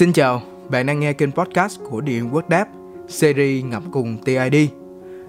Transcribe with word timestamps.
Xin 0.00 0.12
chào, 0.12 0.42
bạn 0.68 0.86
đang 0.86 1.00
nghe 1.00 1.12
kênh 1.12 1.32
podcast 1.32 1.80
của 1.90 2.00
Điện 2.00 2.34
Quốc 2.34 2.48
Đáp, 2.48 2.68
series 3.08 3.64
ngập 3.64 3.82
cùng 3.92 4.18
TID. 4.24 4.70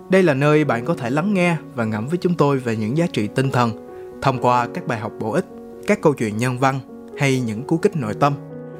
Đây 0.09 0.23
là 0.23 0.34
nơi 0.34 0.66
bạn 0.66 0.86
có 0.86 0.94
thể 0.94 1.09
lắng 1.09 1.34
nghe 1.34 1.57
và 1.75 1.86
ngẫm 1.86 2.07
với 2.07 2.18
chúng 2.18 2.36
tôi 2.36 2.57
về 2.57 2.76
những 2.76 2.98
giá 2.98 3.07
trị 3.13 3.27
tinh 3.27 3.52
thần 3.52 3.71
thông 4.21 4.41
qua 4.41 4.68
các 4.73 4.88
bài 4.88 4.99
học 4.99 5.12
bổ 5.20 5.31
ích, 5.31 5.45
các 5.88 6.02
câu 6.02 6.13
chuyện 6.13 6.38
nhân 6.38 6.59
văn 6.59 6.80
hay 7.18 7.39
những 7.39 7.63
cú 7.63 7.77
kích 7.77 7.95
nội 7.95 8.13
tâm 8.13 8.34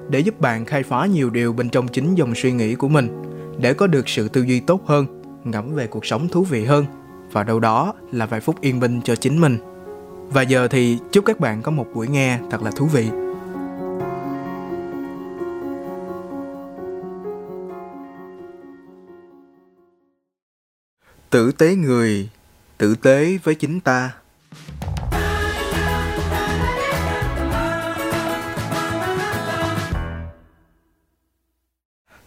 để 0.10 0.20
giúp 0.20 0.42
bạn 0.42 0.66
khai 0.66 0.84
phá 0.84 1.06
nhiều 1.06 1.30
điều 1.30 1.54
bên 1.54 1.70
trong 1.70 1.88
chính 1.88 2.16
dòng 2.16 2.36
suy 2.36 2.52
nghĩ 2.52 2.76
của 2.76 2.90
mình 2.90 3.22
để 3.60 3.74
có 3.74 3.88
được 3.88 4.10
sự 4.10 4.28
tư 4.28 4.42
duy 4.42 4.60
tốt 4.60 4.82
hơn, 4.86 5.22
ngẫm 5.44 5.76
về 5.76 5.88
cuộc 5.88 6.06
sống 6.06 6.28
thú 6.28 6.44
vị 6.44 6.66
hơn 6.66 6.86
và 7.32 7.44
đâu 7.44 7.60
đó 7.60 7.94
là 8.12 8.26
vài 8.26 8.40
phút 8.40 8.62
yên 8.62 8.80
bình 8.80 9.02
cho 9.04 9.16
chính 9.16 9.42
mình. 9.42 9.58
Và 10.30 10.42
giờ 10.42 10.68
thì 10.68 10.98
chúc 11.12 11.26
các 11.26 11.40
bạn 11.40 11.62
có 11.62 11.72
một 11.72 11.86
buổi 11.94 12.08
nghe 12.08 12.40
thật 12.52 12.64
là 12.64 12.72
thú 12.72 12.86
vị. 12.86 13.10
Tử 21.32 21.52
tế 21.52 21.76
người, 21.76 22.30
tử 22.78 22.96
tế 22.96 23.38
với 23.44 23.56
chính 23.56 23.80
ta. 23.80 24.12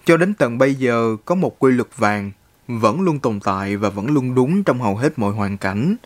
Cho 0.05 0.17
đến 0.17 0.35
tận 0.35 0.59
bây 0.59 0.75
giờ 0.75 1.17
có 1.25 1.35
một 1.35 1.59
quy 1.59 1.73
luật 1.73 1.89
vàng 1.97 2.31
vẫn 2.69 3.01
luôn 3.01 3.19
tồn 3.19 3.41
tại 3.41 3.77
và 3.77 3.89
vẫn 3.89 4.07
luôn 4.07 4.35
đúng 4.35 4.65
trong 4.65 4.81
hầu 4.81 4.97
hết 4.97 5.19
mọi 5.19 5.33
hoàn 5.33 5.59
cảnh. 5.59 5.97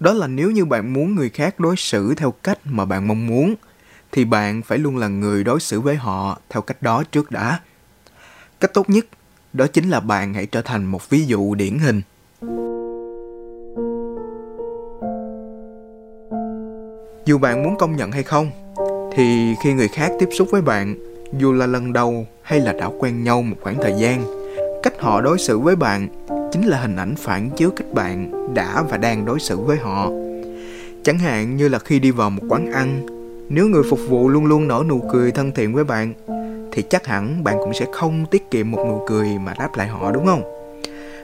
Đó 0.00 0.12
là 0.12 0.26
nếu 0.26 0.50
như 0.50 0.64
bạn 0.64 0.92
muốn 0.92 1.14
người 1.14 1.30
khác 1.30 1.60
đối 1.60 1.76
xử 1.76 2.14
theo 2.14 2.30
cách 2.30 2.58
mà 2.64 2.84
bạn 2.84 3.08
mong 3.08 3.26
muốn, 3.26 3.54
thì 4.12 4.24
bạn 4.24 4.62
phải 4.62 4.78
luôn 4.78 4.96
là 4.96 5.08
người 5.08 5.44
đối 5.44 5.60
xử 5.60 5.80
với 5.80 5.96
họ 5.96 6.38
theo 6.48 6.62
cách 6.62 6.82
đó 6.82 7.04
trước 7.12 7.30
đã. 7.30 7.60
Cách 8.60 8.74
tốt 8.74 8.90
nhất 8.90 9.06
đó 9.52 9.66
chính 9.66 9.90
là 9.90 10.00
bạn 10.00 10.34
hãy 10.34 10.46
trở 10.46 10.62
thành 10.62 10.84
một 10.84 11.10
ví 11.10 11.24
dụ 11.24 11.54
điển 11.54 11.78
hình. 11.78 12.02
Dù 17.28 17.38
bạn 17.38 17.62
muốn 17.62 17.76
công 17.76 17.96
nhận 17.96 18.12
hay 18.12 18.22
không, 18.22 18.50
thì 19.12 19.54
khi 19.62 19.72
người 19.72 19.88
khác 19.88 20.12
tiếp 20.18 20.28
xúc 20.38 20.48
với 20.50 20.62
bạn, 20.62 20.94
dù 21.38 21.52
là 21.52 21.66
lần 21.66 21.92
đầu 21.92 22.26
hay 22.42 22.60
là 22.60 22.72
đã 22.72 22.88
quen 22.98 23.24
nhau 23.24 23.42
một 23.42 23.56
khoảng 23.60 23.78
thời 23.82 23.92
gian, 23.98 24.24
cách 24.82 24.92
họ 24.98 25.20
đối 25.20 25.38
xử 25.38 25.58
với 25.58 25.76
bạn 25.76 26.08
chính 26.52 26.66
là 26.66 26.80
hình 26.80 26.96
ảnh 26.96 27.14
phản 27.18 27.50
chiếu 27.50 27.70
cách 27.76 27.86
bạn 27.92 28.30
đã 28.54 28.82
và 28.90 28.96
đang 28.96 29.24
đối 29.24 29.40
xử 29.40 29.58
với 29.58 29.76
họ. 29.76 30.10
Chẳng 31.02 31.18
hạn 31.18 31.56
như 31.56 31.68
là 31.68 31.78
khi 31.78 31.98
đi 31.98 32.10
vào 32.10 32.30
một 32.30 32.42
quán 32.48 32.72
ăn, 32.72 33.06
nếu 33.48 33.68
người 33.68 33.82
phục 33.90 34.00
vụ 34.08 34.28
luôn 34.28 34.46
luôn 34.46 34.68
nở 34.68 34.82
nụ 34.88 35.00
cười 35.12 35.30
thân 35.30 35.52
thiện 35.52 35.74
với 35.74 35.84
bạn, 35.84 36.12
thì 36.72 36.82
chắc 36.82 37.06
hẳn 37.06 37.44
bạn 37.44 37.56
cũng 37.58 37.74
sẽ 37.74 37.86
không 37.92 38.26
tiết 38.30 38.50
kiệm 38.50 38.70
một 38.70 38.84
nụ 38.88 39.04
cười 39.08 39.28
mà 39.44 39.54
đáp 39.58 39.70
lại 39.76 39.88
họ 39.88 40.12
đúng 40.12 40.26
không? 40.26 40.42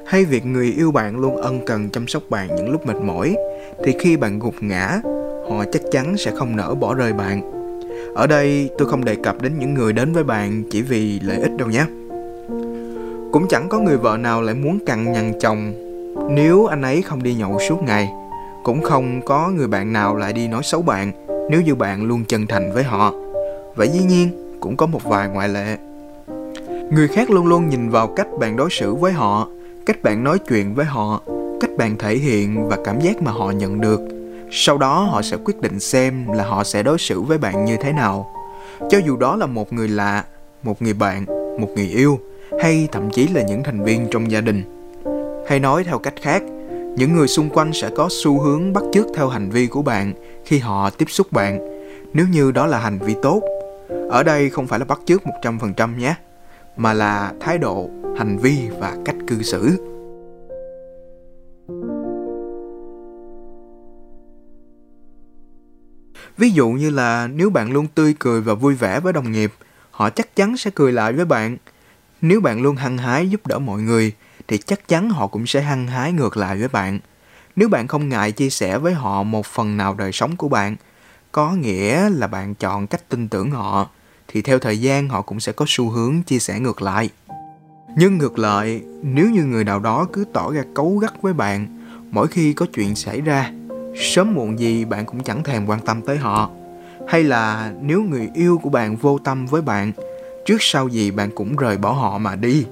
Hay 0.06 0.24
việc 0.24 0.46
người 0.46 0.74
yêu 0.76 0.90
bạn 0.92 1.20
luôn 1.20 1.36
ân 1.36 1.66
cần 1.66 1.90
chăm 1.90 2.08
sóc 2.08 2.22
bạn 2.28 2.56
những 2.56 2.70
lúc 2.70 2.86
mệt 2.86 2.96
mỏi, 2.96 3.36
thì 3.84 3.94
khi 4.00 4.16
bạn 4.16 4.38
gục 4.38 4.54
ngã, 4.60 5.00
họ 5.50 5.64
chắc 5.72 5.82
chắn 5.92 6.16
sẽ 6.16 6.30
không 6.30 6.56
nỡ 6.56 6.74
bỏ 6.74 6.94
rơi 6.94 7.12
bạn. 7.12 7.50
Ở 8.14 8.26
đây 8.26 8.70
tôi 8.78 8.88
không 8.88 9.04
đề 9.04 9.16
cập 9.16 9.42
đến 9.42 9.58
những 9.58 9.74
người 9.74 9.92
đến 9.92 10.12
với 10.12 10.24
bạn 10.24 10.62
chỉ 10.70 10.82
vì 10.82 11.20
lợi 11.20 11.38
ích 11.38 11.56
đâu 11.56 11.68
nhé. 11.68 11.84
Cũng 13.32 13.46
chẳng 13.48 13.68
có 13.68 13.78
người 13.78 13.96
vợ 13.96 14.16
nào 14.16 14.42
lại 14.42 14.54
muốn 14.54 14.78
cằn 14.86 15.12
nhằn 15.12 15.32
chồng 15.40 15.72
nếu 16.30 16.66
anh 16.66 16.82
ấy 16.82 17.02
không 17.02 17.22
đi 17.22 17.34
nhậu 17.34 17.58
suốt 17.68 17.82
ngày. 17.82 18.08
Cũng 18.62 18.82
không 18.82 19.20
có 19.26 19.48
người 19.48 19.66
bạn 19.66 19.92
nào 19.92 20.16
lại 20.16 20.32
đi 20.32 20.48
nói 20.48 20.62
xấu 20.62 20.82
bạn 20.82 21.12
nếu 21.50 21.62
như 21.62 21.74
bạn 21.74 22.04
luôn 22.04 22.24
chân 22.28 22.46
thành 22.46 22.72
với 22.72 22.82
họ. 22.82 23.12
Và 23.76 23.84
dĩ 23.84 24.00
nhiên 24.08 24.28
cũng 24.60 24.76
có 24.76 24.86
một 24.86 25.04
vài 25.04 25.28
ngoại 25.28 25.48
lệ. 25.48 25.76
Người 26.90 27.08
khác 27.08 27.30
luôn 27.30 27.46
luôn 27.46 27.68
nhìn 27.68 27.90
vào 27.90 28.06
cách 28.06 28.26
bạn 28.38 28.56
đối 28.56 28.70
xử 28.70 28.94
với 28.94 29.12
họ, 29.12 29.48
cách 29.86 30.02
bạn 30.02 30.24
nói 30.24 30.38
chuyện 30.38 30.74
với 30.74 30.84
họ, 30.84 31.20
cách 31.60 31.70
bạn 31.78 31.96
thể 31.98 32.16
hiện 32.16 32.68
và 32.68 32.76
cảm 32.84 33.00
giác 33.00 33.22
mà 33.22 33.30
họ 33.32 33.50
nhận 33.50 33.80
được. 33.80 34.13
Sau 34.56 34.78
đó 34.78 35.08
họ 35.10 35.22
sẽ 35.22 35.36
quyết 35.44 35.60
định 35.60 35.80
xem 35.80 36.26
là 36.32 36.44
họ 36.44 36.64
sẽ 36.64 36.82
đối 36.82 36.98
xử 36.98 37.20
với 37.20 37.38
bạn 37.38 37.64
như 37.64 37.76
thế 37.76 37.92
nào. 37.92 38.34
Cho 38.90 38.98
dù 39.06 39.16
đó 39.16 39.36
là 39.36 39.46
một 39.46 39.72
người 39.72 39.88
lạ, 39.88 40.24
một 40.62 40.82
người 40.82 40.92
bạn, 40.92 41.24
một 41.60 41.68
người 41.76 41.88
yêu 41.88 42.18
hay 42.62 42.88
thậm 42.92 43.10
chí 43.10 43.28
là 43.28 43.42
những 43.42 43.62
thành 43.62 43.84
viên 43.84 44.08
trong 44.10 44.30
gia 44.30 44.40
đình. 44.40 44.62
Hay 45.48 45.60
nói 45.60 45.84
theo 45.84 45.98
cách 45.98 46.14
khác, 46.22 46.42
những 46.96 47.12
người 47.16 47.28
xung 47.28 47.50
quanh 47.50 47.72
sẽ 47.72 47.90
có 47.96 48.08
xu 48.10 48.40
hướng 48.40 48.72
bắt 48.72 48.84
chước 48.92 49.06
theo 49.16 49.28
hành 49.28 49.50
vi 49.50 49.66
của 49.66 49.82
bạn 49.82 50.12
khi 50.44 50.58
họ 50.58 50.90
tiếp 50.90 51.06
xúc 51.08 51.26
bạn, 51.32 51.58
nếu 52.12 52.26
như 52.28 52.50
đó 52.50 52.66
là 52.66 52.78
hành 52.78 52.98
vi 52.98 53.14
tốt. 53.22 53.42
Ở 54.10 54.22
đây 54.22 54.50
không 54.50 54.66
phải 54.66 54.78
là 54.78 54.84
bắt 54.84 55.00
chước 55.04 55.22
100% 55.42 55.98
nhé, 55.98 56.14
mà 56.76 56.92
là 56.92 57.32
thái 57.40 57.58
độ, 57.58 57.88
hành 58.18 58.38
vi 58.38 58.68
và 58.80 58.96
cách 59.04 59.16
cư 59.26 59.42
xử. 59.42 59.70
Ví 66.36 66.50
dụ 66.50 66.68
như 66.68 66.90
là 66.90 67.26
nếu 67.26 67.50
bạn 67.50 67.72
luôn 67.72 67.86
tươi 67.86 68.14
cười 68.18 68.40
và 68.40 68.54
vui 68.54 68.74
vẻ 68.74 69.00
với 69.00 69.12
đồng 69.12 69.32
nghiệp, 69.32 69.52
họ 69.90 70.10
chắc 70.10 70.36
chắn 70.36 70.56
sẽ 70.56 70.70
cười 70.74 70.92
lại 70.92 71.12
với 71.12 71.24
bạn– 71.24 71.56
nếu 72.26 72.40
bạn 72.40 72.62
luôn 72.62 72.76
hăng 72.76 72.98
hái 72.98 73.28
giúp 73.28 73.46
đỡ 73.46 73.58
mọi 73.58 73.82
người, 73.82 74.12
thì 74.48 74.58
chắc 74.58 74.88
chắn 74.88 75.10
họ 75.10 75.26
cũng 75.26 75.46
sẽ 75.46 75.60
hăng 75.60 75.86
hái 75.86 76.12
ngược 76.12 76.36
lại 76.36 76.58
với 76.58 76.68
bạn. 76.68 76.98
Nếu 77.56 77.68
bạn 77.68 77.86
không 77.88 78.08
ngại 78.08 78.32
chia 78.32 78.50
sẻ 78.50 78.78
với 78.78 78.94
họ 78.94 79.22
một 79.22 79.46
phần 79.46 79.76
nào 79.76 79.94
đời 79.94 80.12
sống 80.12 80.36
của 80.36 80.48
bạn, 80.48 80.76
có 81.32 81.52
nghĩa 81.52 82.10
là 82.10 82.26
bạn 82.26 82.54
chọn 82.54 82.86
cách 82.86 83.08
tin 83.08 83.28
tưởng 83.28 83.50
họ, 83.50 83.90
thì 84.28 84.42
theo 84.42 84.58
thời 84.58 84.80
gian 84.80 85.08
họ 85.08 85.22
cũng 85.22 85.40
sẽ 85.40 85.52
có 85.52 85.64
xu 85.68 85.90
hướng 85.90 86.22
chia 86.22 86.38
sẻ 86.38 86.60
ngược 86.60 86.82
lại. 86.82 87.10
Nhưng 87.96 88.18
ngược 88.18 88.38
lại, 88.38 88.82
nếu 89.02 89.30
như 89.30 89.44
người 89.44 89.64
nào 89.64 89.80
đó 89.80 90.06
cứ 90.12 90.24
tỏ 90.32 90.52
ra 90.52 90.62
cấu 90.74 90.98
gắt 90.98 91.22
với 91.22 91.32
bạn 91.32 91.66
mỗi 92.10 92.28
khi 92.28 92.52
có 92.52 92.66
chuyện 92.74 92.94
xảy 92.94 93.20
ra, 93.20 93.50
sớm 93.94 94.34
muộn 94.34 94.58
gì 94.58 94.84
bạn 94.84 95.06
cũng 95.06 95.22
chẳng 95.22 95.42
thèm 95.42 95.66
quan 95.66 95.80
tâm 95.80 96.02
tới 96.02 96.16
họ. 96.16 96.50
Hay 97.08 97.24
là 97.24 97.72
nếu 97.80 98.02
người 98.02 98.28
yêu 98.34 98.58
của 98.62 98.70
bạn 98.70 98.96
vô 98.96 99.18
tâm 99.18 99.46
với 99.46 99.62
bạn, 99.62 99.92
trước 100.46 100.56
sau 100.60 100.88
gì 100.88 101.10
bạn 101.10 101.30
cũng 101.34 101.56
rời 101.56 101.76
bỏ 101.76 101.92
họ 101.92 102.18
mà 102.18 102.36
đi. 102.36 102.66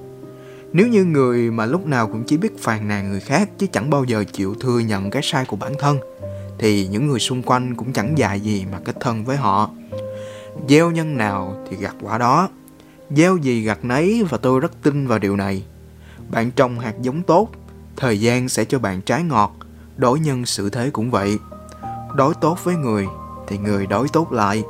Nếu 0.73 0.87
như 0.87 1.03
người 1.03 1.51
mà 1.51 1.65
lúc 1.65 1.85
nào 1.85 2.07
cũng 2.07 2.23
chỉ 2.27 2.37
biết 2.37 2.59
phàn 2.59 2.87
nàn 2.87 3.09
người 3.09 3.19
khác 3.19 3.49
chứ 3.57 3.67
chẳng 3.71 3.89
bao 3.89 4.03
giờ 4.03 4.23
chịu 4.33 4.55
thừa 4.59 4.79
nhận 4.79 5.09
cái 5.09 5.21
sai 5.25 5.45
của 5.45 5.55
bản 5.55 5.73
thân, 5.79 5.97
thì 6.59 6.87
những 6.87 7.07
người 7.07 7.19
xung 7.19 7.43
quanh 7.43 7.75
cũng 7.75 7.93
chẳng 7.93 8.17
dạy 8.17 8.39
gì 8.39 8.65
mà 8.71 8.79
kết 8.85 8.95
thân 8.99 9.25
với 9.25 9.37
họ. 9.37 9.69
Gieo 10.69 10.91
nhân 10.91 11.17
nào 11.17 11.65
thì 11.69 11.77
gặt 11.77 11.95
quả 12.01 12.17
đó. 12.17 12.49
Gieo 13.09 13.37
gì 13.37 13.61
gặt 13.61 13.85
nấy 13.85 14.23
và 14.29 14.37
tôi 14.37 14.59
rất 14.59 14.83
tin 14.83 15.07
vào 15.07 15.19
điều 15.19 15.35
này. 15.35 15.63
Bạn 16.31 16.51
trồng 16.51 16.79
hạt 16.79 16.93
giống 17.01 17.23
tốt, 17.23 17.49
thời 17.97 18.19
gian 18.19 18.49
sẽ 18.49 18.65
cho 18.65 18.79
bạn 18.79 19.01
trái 19.01 19.23
ngọt 19.23 19.55
đối 19.97 20.19
nhân 20.19 20.45
xử 20.45 20.69
thế 20.69 20.89
cũng 20.89 21.11
vậy. 21.11 21.39
Đối 22.15 22.33
tốt 22.33 22.57
với 22.63 22.75
người 22.75 23.07
thì 23.47 23.57
người 23.57 23.87
đối 23.87 24.07
tốt 24.09 24.31
lại. 24.31 24.63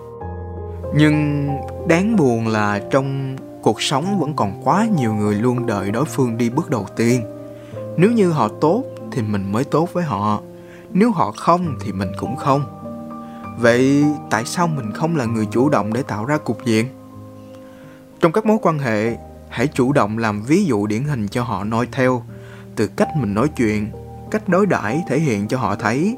Nhưng 0.96 1.48
đáng 1.88 2.16
buồn 2.16 2.48
là 2.48 2.82
trong 2.92 3.38
cuộc 3.62 3.82
sống 3.82 4.20
vẫn 4.20 4.34
còn 4.36 4.62
quá 4.64 4.88
nhiều 4.98 5.14
người 5.14 5.36
luôn 5.36 5.66
đợi 5.66 5.92
đối 5.92 6.06
phương 6.06 6.38
đi 6.38 6.50
bước 6.50 6.70
đầu 6.70 6.88
tiên. 6.96 7.22
Nếu 7.98 8.12
như 8.12 8.32
họ 8.32 8.48
tốt 8.62 8.84
thì 9.12 9.22
mình 9.22 9.52
mới 9.52 9.64
tốt 9.64 9.90
với 9.94 10.04
họ. 10.04 10.42
Nếu 10.92 11.12
họ 11.12 11.32
không 11.32 11.76
thì 11.82 11.92
mình 11.92 12.12
cũng 12.18 12.36
không. 12.36 12.62
Vậy 13.58 14.06
tại 14.30 14.46
sao 14.46 14.68
mình 14.68 14.92
không 14.92 15.16
là 15.16 15.26
người 15.26 15.46
chủ 15.52 15.70
động 15.70 15.94
để 15.94 16.04
tạo 16.04 16.26
ra 16.26 16.38
cục 16.38 16.66
diện? 16.66 16.88
Trong 18.20 18.32
các 18.32 18.46
mối 18.46 18.58
quan 18.62 18.80
hệ, 18.80 19.18
hãy 19.50 19.68
chủ 19.68 19.94
động 19.94 20.18
làm 20.18 20.42
ví 20.42 20.66
dụ 20.66 20.88
điển 20.88 21.04
hình 21.04 21.28
cho 21.28 21.44
họ 21.44 21.64
noi 21.64 21.88
theo, 21.92 22.24
từ 22.76 22.88
cách 22.88 23.08
mình 23.16 23.34
nói 23.34 23.48
chuyện 23.56 23.92
cách 24.34 24.50
đối 24.50 24.66
đãi 24.66 25.04
thể 25.08 25.20
hiện 25.20 25.48
cho 25.48 25.58
họ 25.58 25.76
thấy. 25.76 26.18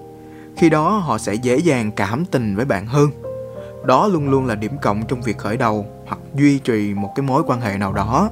Khi 0.57 0.69
đó, 0.69 0.97
họ 0.97 1.17
sẽ 1.17 1.33
dễ 1.33 1.57
dàng 1.57 1.91
cảm 1.91 2.25
tình 2.25 2.55
với 2.55 2.65
bạn 2.65 2.85
hơn. 2.85 3.09
Đó 3.85 4.07
luôn 4.07 4.29
luôn 4.29 4.45
là 4.45 4.55
điểm 4.55 4.71
cộng 4.81 5.03
trong 5.07 5.21
việc 5.21 5.37
khởi 5.37 5.57
đầu 5.57 5.85
hoặc 6.05 6.19
duy 6.35 6.59
trì 6.59 6.93
một 6.93 7.11
cái 7.15 7.23
mối 7.23 7.43
quan 7.47 7.61
hệ 7.61 7.77
nào 7.77 7.93
đó. 7.93 8.29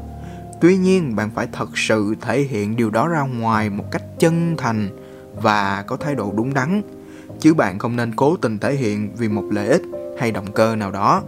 Tuy 0.61 0.77
nhiên, 0.77 1.15
bạn 1.15 1.29
phải 1.35 1.47
thật 1.51 1.77
sự 1.77 2.15
thể 2.21 2.41
hiện 2.41 2.75
điều 2.75 2.89
đó 2.89 3.07
ra 3.07 3.21
ngoài 3.21 3.69
một 3.69 3.83
cách 3.91 4.03
chân 4.19 4.57
thành 4.57 4.89
và 5.41 5.83
có 5.87 5.95
thái 5.97 6.15
độ 6.15 6.33
đúng 6.35 6.53
đắn. 6.53 6.81
Chứ 7.39 7.53
bạn 7.53 7.79
không 7.79 7.95
nên 7.95 8.15
cố 8.15 8.35
tình 8.35 8.59
thể 8.59 8.75
hiện 8.75 9.15
vì 9.15 9.27
một 9.27 9.43
lợi 9.51 9.67
ích 9.67 9.81
hay 10.19 10.31
động 10.31 10.51
cơ 10.51 10.75
nào 10.75 10.91
đó. 10.91 11.21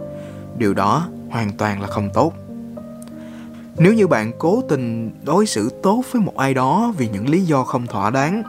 Điều 0.58 0.74
đó 0.74 1.08
hoàn 1.30 1.52
toàn 1.52 1.80
là 1.80 1.86
không 1.86 2.10
tốt 2.14 2.32
nếu 3.78 3.94
như 3.94 4.06
bạn 4.06 4.32
cố 4.38 4.62
tình 4.68 5.10
đối 5.24 5.46
xử 5.46 5.70
tốt 5.82 6.04
với 6.12 6.22
một 6.22 6.36
ai 6.36 6.54
đó 6.54 6.94
vì 6.98 7.08
những 7.08 7.28
lý 7.28 7.40
do 7.40 7.64
không 7.64 7.86
thỏa 7.86 8.10
đáng 8.10 8.42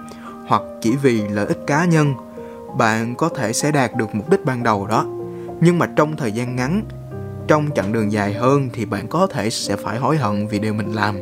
hoặc 0.48 0.62
chỉ 0.82 0.96
vì 0.96 1.22
lợi 1.28 1.46
ích 1.46 1.60
cá 1.68 1.86
nhân, 1.86 2.14
bạn 2.78 3.16
có 3.16 3.30
thể 3.30 3.54
sẽ 3.54 3.72
đạt 3.72 3.96
được 3.96 4.16
mục 4.16 4.30
đích 4.30 4.46
ban 4.46 4.64
đầu 4.64 4.88
đó. 4.88 5.06
Nhưng 5.62 5.80
mà 5.80 5.86
trong 5.96 6.16
thời 6.16 6.32
gian 6.32 6.56
ngắn, 6.56 6.84
trong 7.48 7.70
chặng 7.76 7.94
đường 7.94 8.12
dài 8.12 8.34
hơn 8.34 8.70
thì 8.74 8.86
bạn 8.86 9.08
có 9.08 9.28
thể 9.28 9.50
sẽ 9.50 9.76
phải 9.76 9.98
hối 9.98 10.18
hận 10.18 10.48
vì 10.48 10.60
điều 10.60 10.74
mình 10.74 10.94
làm. 10.94 11.18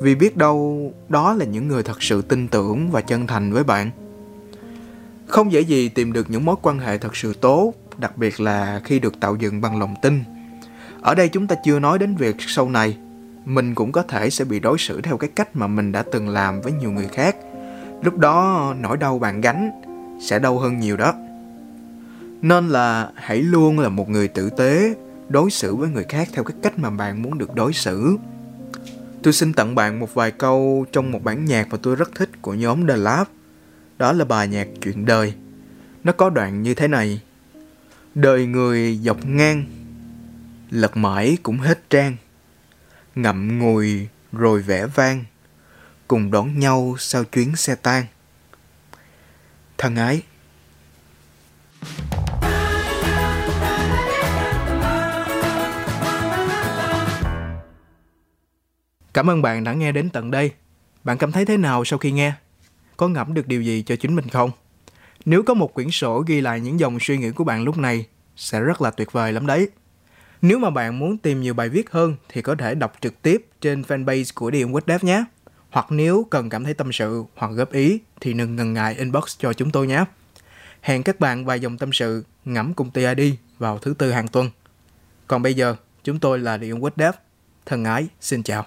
Vì 0.00 0.14
biết 0.14 0.36
đâu 0.36 0.92
đó 1.08 1.34
là 1.34 1.44
những 1.44 1.68
người 1.68 1.82
thật 1.82 2.02
sự 2.02 2.22
tin 2.22 2.48
tưởng 2.48 2.90
và 2.90 3.00
chân 3.00 3.26
thành 3.26 3.52
với 3.52 3.64
bạn. 3.64 3.90
Không 5.26 5.52
dễ 5.52 5.60
gì 5.60 5.88
tìm 5.88 6.12
được 6.12 6.30
những 6.30 6.44
mối 6.44 6.56
quan 6.62 6.78
hệ 6.78 6.98
thật 6.98 7.16
sự 7.16 7.34
tốt, 7.40 7.72
đặc 7.98 8.18
biệt 8.18 8.40
là 8.40 8.80
khi 8.84 8.98
được 8.98 9.20
tạo 9.20 9.36
dựng 9.36 9.60
bằng 9.60 9.78
lòng 9.78 9.94
tin. 10.02 10.24
Ở 11.02 11.14
đây 11.14 11.28
chúng 11.28 11.46
ta 11.46 11.56
chưa 11.64 11.78
nói 11.78 11.98
đến 11.98 12.16
việc 12.16 12.36
sau 12.38 12.68
này 12.68 12.96
mình 13.44 13.74
cũng 13.74 13.92
có 13.92 14.02
thể 14.02 14.30
sẽ 14.30 14.44
bị 14.44 14.60
đối 14.60 14.78
xử 14.78 15.00
theo 15.00 15.16
cái 15.16 15.30
cách 15.34 15.56
mà 15.56 15.66
mình 15.66 15.92
đã 15.92 16.02
từng 16.12 16.28
làm 16.28 16.60
với 16.60 16.72
nhiều 16.72 16.92
người 16.92 17.08
khác. 17.08 17.36
Lúc 18.02 18.18
đó 18.18 18.74
nỗi 18.80 18.96
đau 18.96 19.18
bạn 19.18 19.40
gánh 19.40 19.70
sẽ 20.20 20.38
đau 20.38 20.58
hơn 20.58 20.78
nhiều 20.78 20.96
đó. 20.96 21.14
Nên 22.42 22.68
là 22.68 23.10
hãy 23.14 23.42
luôn 23.42 23.78
là 23.78 23.88
một 23.88 24.08
người 24.10 24.28
tử 24.28 24.50
tế, 24.50 24.94
đối 25.28 25.50
xử 25.50 25.76
với 25.76 25.88
người 25.88 26.04
khác 26.08 26.28
theo 26.32 26.44
cái 26.44 26.56
cách 26.62 26.78
mà 26.78 26.90
bạn 26.90 27.22
muốn 27.22 27.38
được 27.38 27.54
đối 27.54 27.72
xử. 27.72 28.16
Tôi 29.22 29.32
xin 29.32 29.52
tặng 29.52 29.74
bạn 29.74 30.00
một 30.00 30.14
vài 30.14 30.30
câu 30.30 30.86
trong 30.92 31.10
một 31.10 31.24
bản 31.24 31.44
nhạc 31.44 31.68
mà 31.70 31.78
tôi 31.82 31.96
rất 31.96 32.14
thích 32.14 32.42
của 32.42 32.54
nhóm 32.54 32.86
The 32.86 32.96
Lab. 32.96 33.26
Đó 33.98 34.12
là 34.12 34.24
bài 34.24 34.48
nhạc 34.48 34.68
Chuyện 34.80 35.06
đời. 35.06 35.34
Nó 36.04 36.12
có 36.12 36.30
đoạn 36.30 36.62
như 36.62 36.74
thế 36.74 36.88
này. 36.88 37.20
Đời 38.14 38.46
người 38.46 38.98
dọc 39.02 39.26
ngang, 39.26 39.64
lật 40.70 40.96
mãi 40.96 41.38
cũng 41.42 41.58
hết 41.58 41.90
trang. 41.90 42.16
Ngậm 43.14 43.58
ngùi 43.58 44.08
rồi 44.32 44.62
vẽ 44.62 44.86
vang, 44.86 45.24
cùng 46.08 46.30
đón 46.30 46.58
nhau 46.58 46.96
sau 46.98 47.24
chuyến 47.24 47.56
xe 47.56 47.74
tan. 47.74 48.04
Thân 49.78 49.96
ái, 49.96 50.22
Cảm 59.14 59.30
ơn 59.30 59.42
bạn 59.42 59.64
đã 59.64 59.72
nghe 59.72 59.92
đến 59.92 60.10
tận 60.10 60.30
đây. 60.30 60.50
Bạn 61.04 61.18
cảm 61.18 61.32
thấy 61.32 61.44
thế 61.44 61.56
nào 61.56 61.84
sau 61.84 61.98
khi 61.98 62.12
nghe? 62.12 62.32
Có 62.96 63.08
ngẫm 63.08 63.34
được 63.34 63.46
điều 63.46 63.62
gì 63.62 63.82
cho 63.82 63.96
chính 63.96 64.16
mình 64.16 64.28
không? 64.28 64.50
Nếu 65.24 65.42
có 65.42 65.54
một 65.54 65.74
quyển 65.74 65.90
sổ 65.90 66.24
ghi 66.26 66.40
lại 66.40 66.60
những 66.60 66.80
dòng 66.80 66.98
suy 67.00 67.18
nghĩ 67.18 67.30
của 67.30 67.44
bạn 67.44 67.64
lúc 67.64 67.78
này, 67.78 68.06
sẽ 68.36 68.60
rất 68.60 68.82
là 68.82 68.90
tuyệt 68.90 69.12
vời 69.12 69.32
lắm 69.32 69.46
đấy. 69.46 69.68
Nếu 70.42 70.58
mà 70.58 70.70
bạn 70.70 70.98
muốn 70.98 71.18
tìm 71.18 71.40
nhiều 71.40 71.54
bài 71.54 71.68
viết 71.68 71.90
hơn 71.90 72.16
thì 72.28 72.42
có 72.42 72.54
thể 72.54 72.74
đọc 72.74 72.92
trực 73.00 73.22
tiếp 73.22 73.46
trên 73.60 73.82
fanpage 73.82 74.32
của 74.34 74.50
Điện 74.50 74.74
Quốc 74.74 74.86
Đáp 74.86 75.04
nhé. 75.04 75.24
Hoặc 75.70 75.86
nếu 75.90 76.26
cần 76.30 76.48
cảm 76.48 76.64
thấy 76.64 76.74
tâm 76.74 76.92
sự 76.92 77.24
hoặc 77.36 77.48
góp 77.48 77.72
ý 77.72 78.00
thì 78.20 78.32
đừng 78.32 78.56
ngần 78.56 78.72
ngại 78.72 78.94
inbox 78.94 79.38
cho 79.38 79.52
chúng 79.52 79.70
tôi 79.70 79.86
nhé. 79.86 80.04
Hẹn 80.80 81.02
các 81.02 81.20
bạn 81.20 81.44
vài 81.44 81.60
dòng 81.60 81.78
tâm 81.78 81.92
sự 81.92 82.24
ngẫm 82.44 82.74
cùng 82.74 82.90
TID 82.90 83.34
vào 83.58 83.78
thứ 83.78 83.94
tư 83.98 84.12
hàng 84.12 84.28
tuần. 84.28 84.50
Còn 85.26 85.42
bây 85.42 85.54
giờ, 85.54 85.76
chúng 86.04 86.18
tôi 86.18 86.38
là 86.38 86.56
Điện 86.56 86.82
Quốc 86.82 86.96
Đáp. 86.96 87.12
Thân 87.66 87.84
ái, 87.84 88.06
xin 88.20 88.42
chào. 88.42 88.66